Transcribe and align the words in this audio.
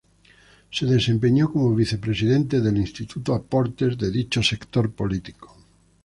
Se 0.71 0.87
desempeñó 0.87 1.53
como 1.53 1.75
vicepresidente 1.75 2.59
del 2.59 2.75
Instituto 2.77 3.35
Aportes 3.35 3.99
de 3.99 4.09
dicho 4.09 4.41
sector 4.41 4.91
político. 4.91 5.55